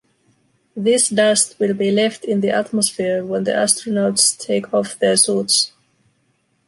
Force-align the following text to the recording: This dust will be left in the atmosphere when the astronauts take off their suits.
This 0.75 1.09
dust 1.09 1.59
will 1.59 1.75
be 1.75 1.91
left 1.91 2.25
in 2.25 2.41
the 2.41 2.49
atmosphere 2.49 3.23
when 3.23 3.43
the 3.43 3.51
astronauts 3.51 4.35
take 4.35 4.73
off 4.73 4.97
their 4.97 5.15
suits. 5.15 5.73